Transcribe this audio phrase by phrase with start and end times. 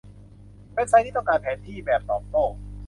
[0.75, 2.45] เว็บไซต์นี้ต้องการแผนที่แบบตอบโต้